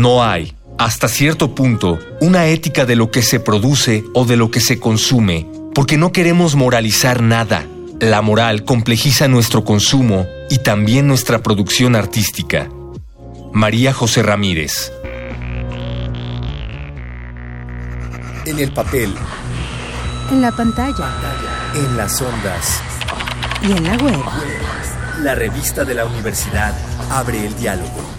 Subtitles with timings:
[0.00, 4.50] No hay, hasta cierto punto, una ética de lo que se produce o de lo
[4.50, 7.66] que se consume, porque no queremos moralizar nada.
[8.00, 12.70] La moral complejiza nuestro consumo y también nuestra producción artística.
[13.52, 14.90] María José Ramírez.
[18.46, 19.14] En el papel.
[20.30, 21.10] En la pantalla.
[21.74, 22.80] En las ondas.
[23.60, 24.18] Y en la web.
[25.20, 26.74] La revista de la universidad
[27.10, 28.09] abre el diálogo.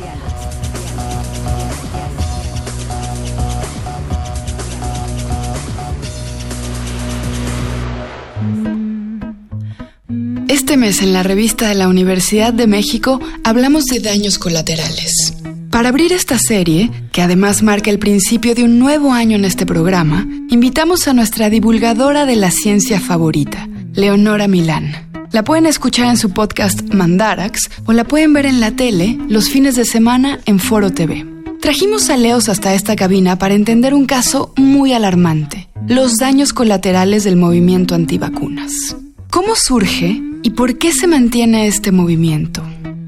[10.62, 15.34] Este mes en la revista de la Universidad de México hablamos de daños colaterales.
[15.72, 19.66] Para abrir esta serie, que además marca el principio de un nuevo año en este
[19.66, 25.10] programa, invitamos a nuestra divulgadora de la ciencia favorita, Leonora Milán.
[25.32, 29.50] La pueden escuchar en su podcast Mandarax o la pueden ver en la tele los
[29.50, 31.26] fines de semana en Foro TV.
[31.60, 37.24] Trajimos a Leos hasta esta cabina para entender un caso muy alarmante, los daños colaterales
[37.24, 38.96] del movimiento antivacunas.
[39.32, 42.64] ¿Cómo surge y por qué se mantiene este movimiento?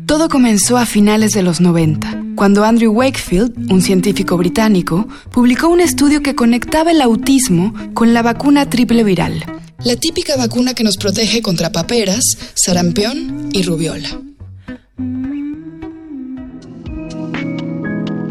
[0.05, 5.79] Todo comenzó a finales de los 90, cuando Andrew Wakefield, un científico británico, publicó un
[5.79, 9.43] estudio que conectaba el autismo con la vacuna triple viral,
[9.83, 14.09] la típica vacuna que nos protege contra paperas, sarampión y rubiola.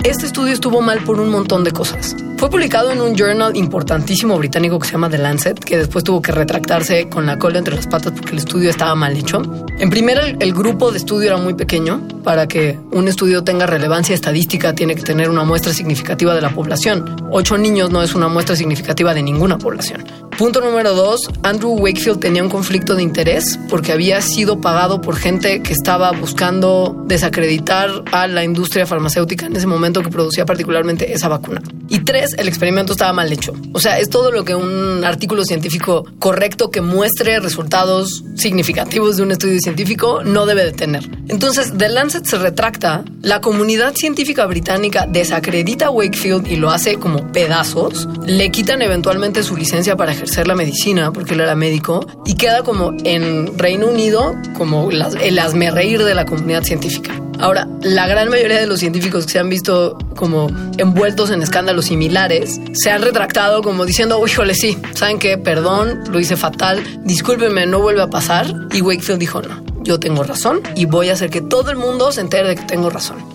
[0.05, 2.17] Este estudio estuvo mal por un montón de cosas.
[2.37, 6.21] Fue publicado en un journal importantísimo británico que se llama The Lancet, que después tuvo
[6.21, 9.43] que retractarse con la cola entre las patas porque el estudio estaba mal hecho.
[9.79, 12.03] En primer, el, grupo de estudio era muy pequeño.
[12.25, 16.51] Para que un estudio tenga relevancia estadística, tiene que tener una muestra significativa de la
[16.51, 17.29] población.
[17.31, 20.05] Ocho niños no es una muestra significativa de ninguna población.
[20.43, 25.15] Punto número dos, Andrew Wakefield tenía un conflicto de interés porque había sido pagado por
[25.15, 31.13] gente que estaba buscando desacreditar a la industria farmacéutica en ese momento que producía particularmente
[31.13, 31.63] esa vacuna.
[31.89, 33.53] Y tres, el experimento estaba mal hecho.
[33.73, 39.23] O sea, es todo lo que un artículo científico correcto que muestre resultados significativos de
[39.23, 41.09] un estudio científico no debe de tener.
[41.29, 46.97] Entonces, The Lancet se retracta, la comunidad científica británica desacredita a Wakefield y lo hace
[46.97, 52.07] como pedazos, le quitan eventualmente su licencia para ejercer la medicina, porque él era médico,
[52.25, 57.13] y queda como en Reino Unido como el asmerreír de la comunidad científica.
[57.39, 60.49] Ahora, la gran mayoría de los científicos que se han visto como
[60.79, 65.39] envueltos en escándalos similares se han retractado como diciendo, híjole, sí, ¿saben qué?
[65.39, 68.55] Perdón, lo hice fatal, discúlpenme, no vuelve a pasar.
[68.73, 72.13] Y Wakefield dijo, no, yo tengo razón y voy a hacer que todo el mundo
[72.13, 73.32] se entere de que tengo razón.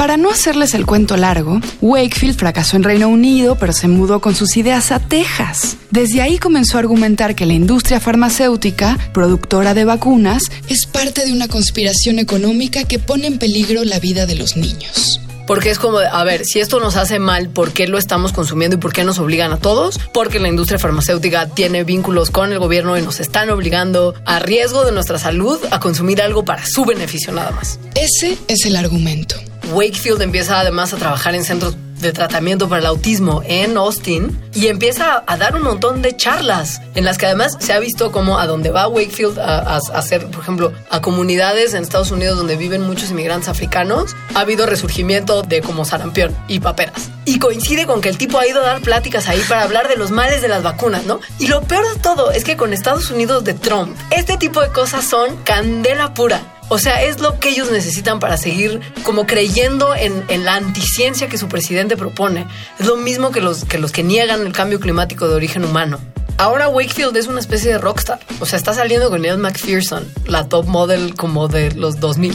[0.00, 4.34] Para no hacerles el cuento largo, Wakefield fracasó en Reino Unido, pero se mudó con
[4.34, 5.76] sus ideas a Texas.
[5.90, 11.34] Desde ahí comenzó a argumentar que la industria farmacéutica, productora de vacunas, es parte de
[11.34, 15.20] una conspiración económica que pone en peligro la vida de los niños.
[15.46, 18.76] Porque es como, a ver, si esto nos hace mal, ¿por qué lo estamos consumiendo
[18.76, 20.00] y por qué nos obligan a todos?
[20.14, 24.82] Porque la industria farmacéutica tiene vínculos con el gobierno y nos están obligando a riesgo
[24.86, 27.78] de nuestra salud a consumir algo para su beneficio nada más.
[27.94, 29.36] Ese es el argumento.
[29.72, 34.68] Wakefield empieza además a trabajar en centros de tratamiento para el autismo en Austin y
[34.68, 38.38] empieza a dar un montón de charlas en las que además se ha visto como
[38.38, 42.82] a donde va Wakefield a, hacer, por ejemplo, a comunidades en Estados Unidos donde viven
[42.82, 47.10] muchos inmigrantes africanos, ha habido resurgimiento de como sarampión y paperas.
[47.26, 49.96] Y coincide con que el tipo ha ido a dar pláticas ahí para hablar de
[49.96, 51.20] los males de las vacunas, ¿no?
[51.38, 54.68] Y lo peor de todo es que con Estados Unidos de Trump, este tipo de
[54.68, 56.40] cosas son candela pura.
[56.72, 61.36] O sea, es lo que ellos necesitan para seguir como creyendo en, la anticiencia que
[61.36, 62.46] su presidente propone.
[62.78, 65.98] Es lo mismo que los que niegan el cambio climático de origen humano.
[66.40, 68.18] Ahora Wakefield es una especie de rockstar.
[68.40, 72.30] O sea, está saliendo con Neil McPherson, la top model como de los 2000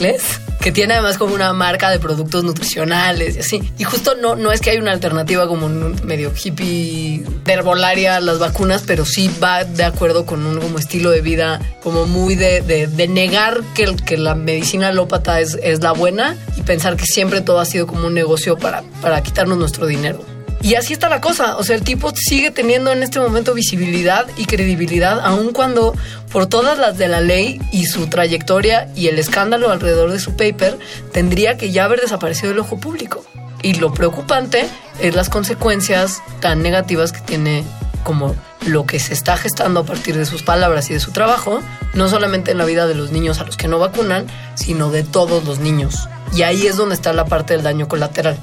[0.61, 3.73] que tiene además como una marca de productos nutricionales y así.
[3.79, 8.19] Y justo no, no es que hay una alternativa como medio hippie de herbolaria a
[8.19, 12.35] las vacunas, pero sí va de acuerdo con un como estilo de vida como muy
[12.35, 17.05] de, de, negar que, que la medicina alópata es, es la buena y pensar que
[17.05, 20.34] siempre todo ha sido como un negocio para, para quitarnos nuestro dinero.
[20.66, 21.58] Y así está la cosa.
[21.58, 25.94] O sea, el tipo sigue teniendo en este momento visibilidad y credibilidad, aun cuando
[26.32, 30.35] por todas las de la ley y su trayectoria y el escándalo alrededor de su
[30.35, 30.79] paper,
[31.12, 33.23] tendría que ya haber desaparecido del ojo público.
[33.62, 34.67] Y lo preocupante
[35.00, 37.64] es las consecuencias tan negativas que tiene
[38.03, 38.35] como
[38.66, 41.59] lo que se está gestando a partir de sus palabras y de su trabajo,
[41.94, 44.26] no solamente en la vida de los niños a los que no vacunan,
[44.56, 46.09] sino de todos los niños.
[46.34, 48.40] Y ahí es donde está la parte del daño colateral.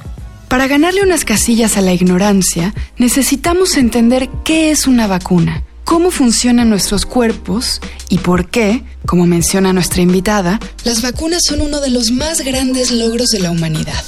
[0.53, 6.69] Para ganarle unas casillas a la ignorancia, necesitamos entender qué es una vacuna, cómo funcionan
[6.69, 12.11] nuestros cuerpos y por qué, como menciona nuestra invitada, las vacunas son uno de los
[12.11, 14.05] más grandes logros de la humanidad.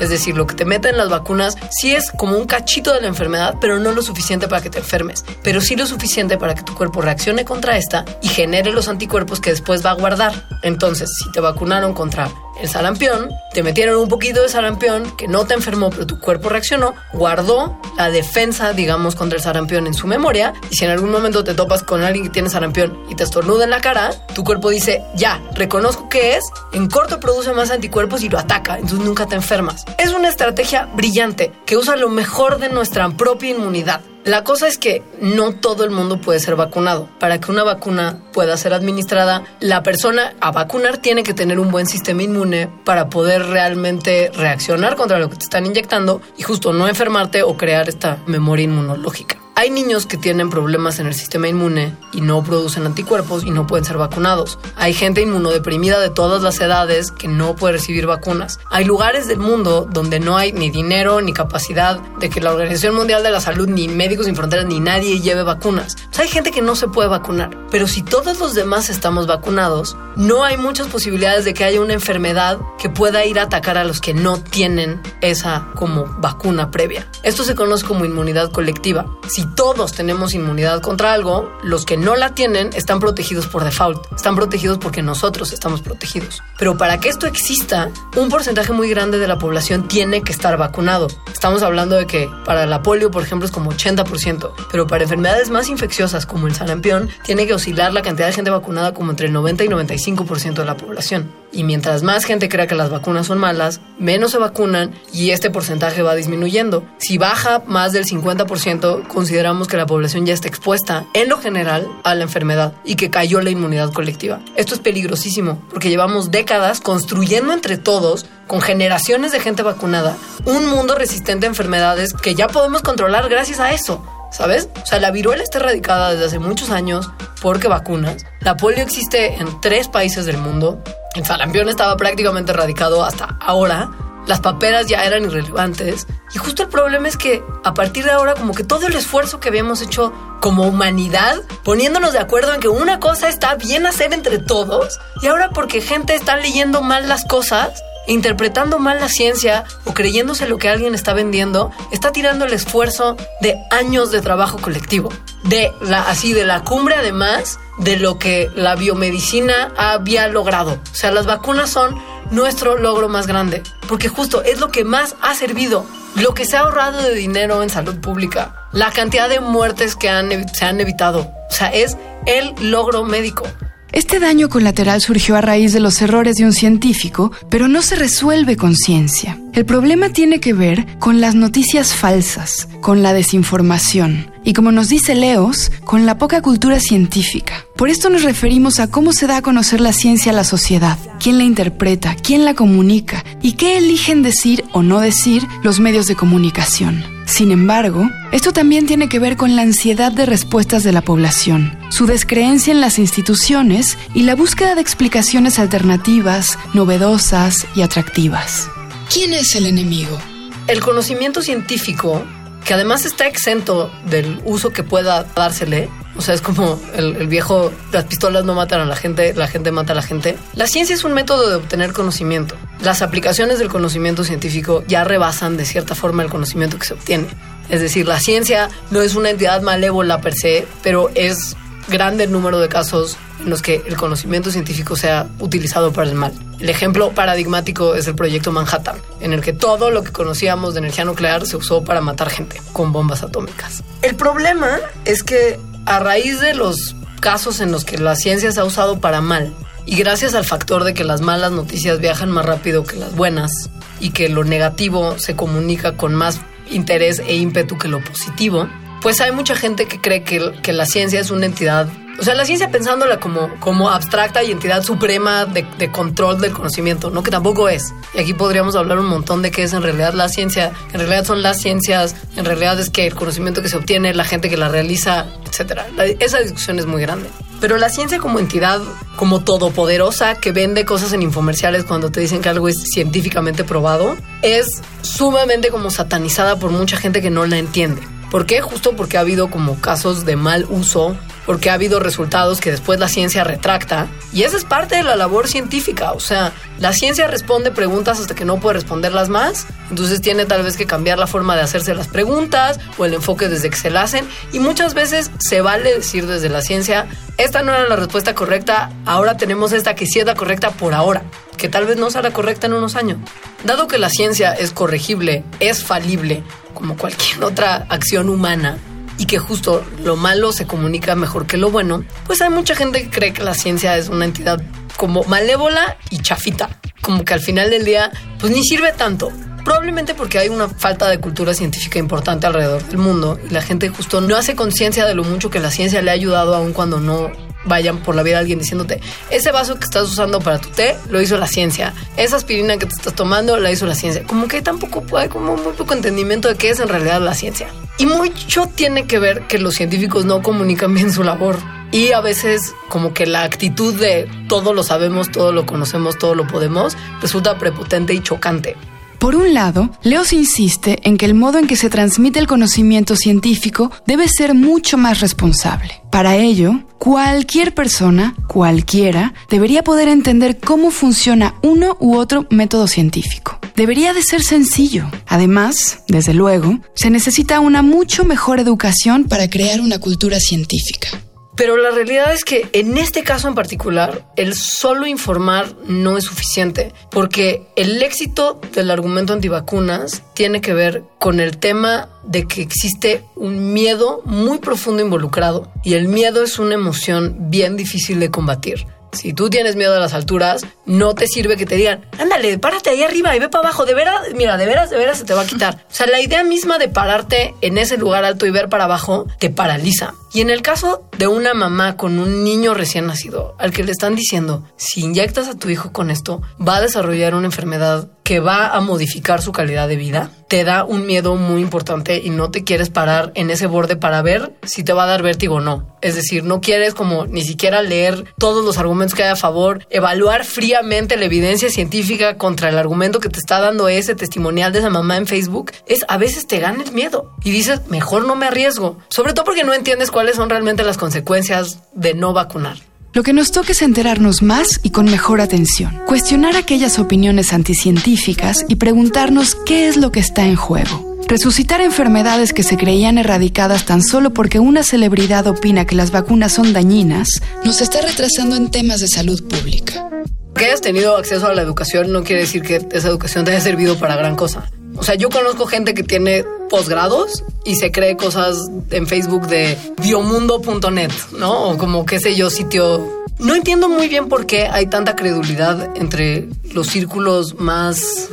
[0.00, 3.00] Es decir, lo que te meten en las vacunas sí es como un cachito de
[3.00, 6.56] la enfermedad, pero no lo suficiente para que te enfermes, pero sí lo suficiente para
[6.56, 10.48] que tu cuerpo reaccione contra esta y genere los anticuerpos que después va a guardar.
[10.62, 12.28] Entonces, si te vacunaron contra
[12.60, 16.48] el sarampión, te metieron un poquito de sarampión que no te enfermó, pero tu cuerpo
[16.48, 20.54] reaccionó, guardó la defensa, digamos, contra el sarampión en su memoria.
[20.70, 23.64] Y si en algún momento te topas con alguien que tiene sarampión y te estornuda
[23.64, 28.22] en la cara, tu cuerpo dice, ya, reconozco que es, en corto produce más anticuerpos
[28.22, 29.84] y lo ataca, entonces nunca te enfermas.
[29.98, 34.00] Es una estrategia brillante que usa lo mejor de nuestra propia inmunidad.
[34.24, 37.10] La cosa es que no todo el mundo puede ser vacunado.
[37.20, 41.70] Para que una vacuna pueda ser administrada, la persona a vacunar tiene que tener un
[41.70, 46.72] buen sistema inmune para poder realmente reaccionar contra lo que te están inyectando y justo
[46.72, 49.43] no enfermarte o crear esta memoria inmunológica.
[49.64, 53.66] Hay niños que tienen problemas en el sistema inmune y no producen anticuerpos y no
[53.66, 54.58] pueden ser vacunados.
[54.76, 58.60] Hay gente inmunodeprimida de todas las edades que no puede recibir vacunas.
[58.68, 62.94] Hay lugares del mundo donde no hay ni dinero ni capacidad de que la Organización
[62.94, 65.96] Mundial de la Salud, ni Médicos Sin Fronteras, ni nadie lleve vacunas.
[66.18, 67.56] hay gente que no se puede vacunar.
[67.70, 71.94] Pero si todos los demás estamos vacunados, no hay muchas posibilidades de que haya una
[71.94, 77.08] enfermedad que pueda ir a atacar a los que no tienen esa como vacuna previa.
[77.22, 79.06] Esto se conoce como inmunidad colectiva.
[79.26, 84.12] Si todos tenemos inmunidad contra algo, los que no la tienen están protegidos por default,
[84.14, 86.42] están protegidos porque nosotros estamos protegidos.
[86.58, 90.56] Pero para que esto exista, un porcentaje muy grande de la población tiene que estar
[90.56, 91.08] vacunado.
[91.32, 95.50] Estamos hablando de que para la polio, por ejemplo, es como 80%, pero para enfermedades
[95.50, 99.26] más infecciosas como el sarampión, tiene que oscilar la cantidad de gente vacunada como entre
[99.26, 101.43] el 90 y 95% de la población.
[101.54, 105.50] Y mientras más gente crea que las vacunas son malas, menos se vacunan y este
[105.50, 106.84] porcentaje va disminuyendo.
[106.98, 111.86] Si baja más del 50%, consideramos que la población ya está expuesta, en lo general,
[112.02, 114.40] a la enfermedad y que cayó la inmunidad colectiva.
[114.56, 120.66] Esto es peligrosísimo porque llevamos décadas construyendo entre todos, con generaciones de gente vacunada, un
[120.66, 124.04] mundo resistente a enfermedades que ya podemos controlar gracias a eso.
[124.34, 124.68] ¿sabes?
[124.82, 127.08] O sea, la viruela está erradicada desde hace muchos años
[127.40, 128.26] porque vacunas.
[128.40, 130.82] La polio existe en tres países del mundo.
[131.14, 133.90] El sarampión estaba prácticamente erradicado hasta ahora.
[134.26, 136.08] Las paperas ya eran irrelevantes.
[136.34, 139.38] Y justo el problema es que a partir de ahora como que todo el esfuerzo
[139.38, 144.12] que habíamos hecho como humanidad, poniéndonos de acuerdo en que una cosa está bien hacer
[144.12, 149.64] entre todos, y ahora porque gente está leyendo mal las cosas, interpretando mal la ciencia
[149.84, 154.58] o creyéndose lo que alguien está vendiendo, está tirando el esfuerzo de años de trabajo
[154.58, 155.10] colectivo.
[155.44, 160.78] De la, así, de la cumbre además de lo que la biomedicina había logrado.
[160.92, 165.16] O sea, las vacunas son nuestro logro más grande, porque justo es lo que más
[165.20, 165.84] ha servido,
[166.16, 170.08] lo que se ha ahorrado de dinero en salud pública, la cantidad de muertes que
[170.52, 171.32] se han evitado.
[171.50, 171.96] O sea, es
[172.26, 173.44] el logro médico.
[173.94, 177.94] Este daño colateral surgió a raíz de los errores de un científico, pero no se
[177.94, 179.38] resuelve con ciencia.
[179.52, 184.88] El problema tiene que ver con las noticias falsas, con la desinformación y, como nos
[184.88, 187.66] dice Leos, con la poca cultura científica.
[187.76, 190.98] Por esto nos referimos a cómo se da a conocer la ciencia a la sociedad,
[191.20, 196.08] quién la interpreta, quién la comunica y qué eligen decir o no decir los medios
[196.08, 197.13] de comunicación.
[197.26, 201.76] Sin embargo, esto también tiene que ver con la ansiedad de respuestas de la población,
[201.90, 208.68] su descreencia en las instituciones y la búsqueda de explicaciones alternativas, novedosas y atractivas.
[209.12, 210.18] ¿Quién es el enemigo?
[210.66, 212.22] El conocimiento científico,
[212.64, 217.72] que además está exento del uso que pueda dársele, o sea, es como el, viejo,
[217.92, 220.36] las pistolas no matan a la gente, la gente mata a la gente.
[220.54, 222.54] La ciencia es un método de obtener conocimiento.
[222.80, 227.26] Las aplicaciones del conocimiento científico ya rebasan de cierta forma el conocimiento que se obtiene.
[227.68, 231.56] Es decir, la ciencia no es una entidad malévola per se, pero es
[231.88, 236.14] grande el número de casos en los que el conocimiento científico sea utilizado para el
[236.14, 236.32] mal.
[236.60, 240.80] El ejemplo paradigmático es el proyecto Manhattan, en el que todo lo que conocíamos de
[240.80, 243.82] energía nuclear se usó para matar gente con bombas atómicas.
[244.02, 248.60] El problema es que a raíz de los casos en los que la ciencia se
[248.60, 249.52] ha usado para mal,
[249.86, 253.70] y gracias al factor de que las malas noticias viajan más rápido que las buenas,
[254.00, 258.68] y que lo negativo se comunica con más interés e ímpetu que lo positivo,
[259.02, 261.88] pues hay mucha gente que cree que, que la ciencia es una entidad
[262.18, 266.52] o sea, la ciencia pensándola como, como abstracta y entidad suprema de, de, control del
[266.52, 267.22] conocimiento, ¿no?
[267.22, 267.92] Que tampoco es.
[268.14, 270.72] Y aquí podríamos hablar un montón de qué es en realidad la ciencia.
[270.92, 274.24] En realidad son las ciencias, en realidad es que el conocimiento que se obtiene, la
[274.24, 275.80] gente que la realiza, etc.
[276.20, 277.28] esa discusión es muy grande.
[277.60, 278.80] Pero la ciencia como entidad,
[279.16, 284.16] como todopoderosa, que vende cosas en infomerciales cuando te dicen que algo es científicamente probado,
[284.42, 288.02] es sumamente como satanizada por mucha gente que no la entiende.
[288.30, 288.60] ¿Por qué?
[288.60, 292.98] Justo porque ha habido como casos de mal uso porque ha habido resultados que después
[292.98, 294.06] la ciencia retracta.
[294.32, 296.12] Y esa es parte de la labor científica.
[296.12, 299.66] O sea, la ciencia responde preguntas hasta que no puede responderlas más.
[299.90, 303.48] Entonces tiene tal vez que cambiar la forma de hacerse las preguntas o el enfoque
[303.48, 304.26] desde que se la hacen.
[304.52, 308.90] Y muchas veces se vale decir desde la ciencia, esta no era la respuesta correcta,
[309.06, 311.24] ahora tenemos esta que sí es la correcta por ahora,
[311.56, 313.18] que tal vez no sea correcta en unos años.
[313.64, 316.42] Dado que la ciencia es corregible, es falible,
[316.74, 318.78] como cualquier otra acción humana,
[319.18, 323.02] y que justo lo malo se comunica mejor que lo bueno, pues hay mucha gente
[323.02, 324.62] que cree que la ciencia es una entidad
[324.96, 329.30] como malévola y chafita, como que al final del día pues ni sirve tanto.
[329.64, 333.88] Probablemente porque hay una falta de cultura científica importante alrededor del mundo y la gente
[333.88, 337.00] justo no hace conciencia de lo mucho que la ciencia le ha ayudado aun cuando
[337.00, 337.32] no
[337.64, 341.20] vayan por la vida alguien diciéndote, ese vaso que estás usando para tu té lo
[341.20, 344.24] hizo la ciencia, esa aspirina que te estás tomando la hizo la ciencia.
[344.24, 347.68] Como que tampoco hay como muy poco entendimiento de qué es en realidad la ciencia.
[347.98, 351.56] Y mucho tiene que ver que los científicos no comunican bien su labor.
[351.92, 356.34] Y a veces como que la actitud de todo lo sabemos, todo lo conocemos, todo
[356.34, 358.76] lo podemos, resulta prepotente y chocante.
[359.18, 363.16] Por un lado, Leos insiste en que el modo en que se transmite el conocimiento
[363.16, 366.02] científico debe ser mucho más responsable.
[366.10, 373.58] Para ello, cualquier persona, cualquiera, debería poder entender cómo funciona uno u otro método científico.
[373.76, 375.10] Debería de ser sencillo.
[375.26, 381.08] Además, desde luego, se necesita una mucho mejor educación para crear una cultura científica.
[381.56, 386.24] Pero la realidad es que en este caso en particular, el solo informar no es
[386.24, 392.62] suficiente, porque el éxito del argumento antivacunas tiene que ver con el tema de que
[392.62, 398.30] existe un miedo muy profundo involucrado y el miedo es una emoción bien difícil de
[398.30, 398.86] combatir.
[399.14, 402.90] Si tú tienes miedo a las alturas, no te sirve que te digan, ándale, párate
[402.90, 403.84] ahí arriba y ve para abajo.
[403.84, 405.76] De veras, mira, de veras, de veras se te va a quitar.
[405.88, 409.26] O sea, la idea misma de pararte en ese lugar alto y ver para abajo
[409.38, 410.14] te paraliza.
[410.34, 413.92] Y en el caso de una mamá con un niño recién nacido, al que le
[413.92, 418.40] están diciendo, si inyectas a tu hijo con esto, va a desarrollar una enfermedad que
[418.40, 422.50] va a modificar su calidad de vida, te da un miedo muy importante y no
[422.50, 425.60] te quieres parar en ese borde para ver si te va a dar vértigo o
[425.60, 425.94] no.
[426.00, 429.86] Es decir, no quieres como ni siquiera leer todos los argumentos que hay a favor,
[429.90, 434.78] evaluar fríamente la evidencia científica contra el argumento que te está dando ese testimonial de
[434.78, 435.72] esa mamá en Facebook.
[435.86, 438.98] Es a veces te gana el miedo y dices, mejor no me arriesgo.
[439.10, 442.78] Sobre todo porque no entiendes cuáles son realmente las consecuencias de no vacunar.
[443.14, 448.66] Lo que nos toca es enterarnos más y con mejor atención, cuestionar aquellas opiniones anticientíficas
[448.68, 451.16] y preguntarnos qué es lo que está en juego.
[451.28, 456.54] Resucitar enfermedades que se creían erradicadas tan solo porque una celebridad opina que las vacunas
[456.54, 457.28] son dañinas
[457.64, 460.08] nos está retrasando en temas de salud pública.
[460.56, 463.60] Que hayas tenido acceso a la educación no quiere decir que esa educación te haya
[463.60, 464.68] servido para gran cosa.
[464.96, 469.76] O sea, yo conozco gente que tiene posgrados y se cree cosas en Facebook de
[470.02, 471.70] biomundo.net, ¿no?
[471.70, 473.24] O como qué sé yo, sitio...
[473.38, 478.28] No entiendo muy bien por qué hay tanta credulidad entre los círculos más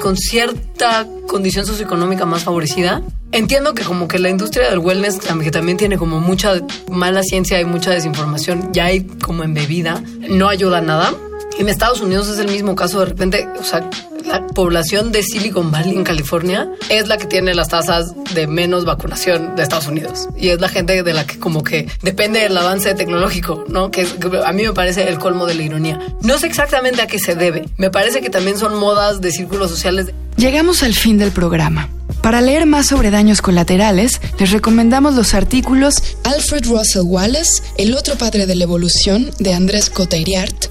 [0.00, 3.02] con cierta condición socioeconómica más favorecida.
[3.32, 7.60] Entiendo que como que la industria del wellness, que también tiene como mucha mala ciencia
[7.60, 11.14] y mucha desinformación, ya hay como embebida, no ayuda a nada.
[11.58, 13.88] En Estados Unidos es el mismo caso, de repente, o sea,
[14.28, 18.84] la población de Silicon Valley en California es la que tiene las tasas de menos
[18.84, 20.28] vacunación de Estados Unidos.
[20.36, 23.90] Y es la gente de la que como que depende del avance tecnológico, ¿no?
[23.90, 24.06] Que,
[24.44, 25.98] a mí me parece el colmo de la ironía.
[26.22, 27.68] No sé exactamente a qué se debe.
[27.76, 30.12] Me parece que también son modas de círculos sociales.
[30.36, 31.88] Llegamos al fin del programa.
[32.28, 35.94] Para leer más sobre daños colaterales, les recomendamos los artículos
[36.24, 40.66] Alfred Russel Wallace, El otro padre de la evolución, de Andrés Coteiriart,